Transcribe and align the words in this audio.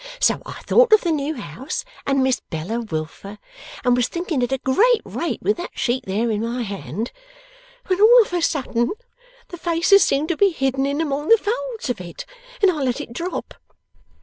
So 0.19 0.41
I 0.47 0.61
thought 0.63 0.91
of 0.93 1.01
the 1.01 1.11
new 1.11 1.35
house 1.35 1.85
and 2.07 2.23
Miss 2.23 2.39
Bella 2.49 2.81
Wilfer, 2.81 3.37
and 3.85 3.95
was 3.95 4.07
thinking 4.07 4.41
at 4.41 4.51
a 4.51 4.57
great 4.57 5.03
rate 5.05 5.43
with 5.43 5.57
that 5.57 5.77
sheet 5.77 6.05
there 6.07 6.31
in 6.31 6.41
my 6.41 6.63
hand, 6.63 7.11
when 7.85 8.01
all 8.01 8.21
of 8.23 8.33
a 8.33 8.41
sudden, 8.41 8.93
the 9.49 9.57
faces 9.59 10.03
seemed 10.03 10.29
to 10.29 10.37
be 10.37 10.49
hidden 10.49 10.87
in 10.87 11.01
among 11.01 11.27
the 11.27 11.37
folds 11.37 11.91
of 11.91 12.01
it 12.01 12.25
and 12.63 12.71
I 12.71 12.81
let 12.81 12.99
it 12.99 13.13
drop. 13.13 13.53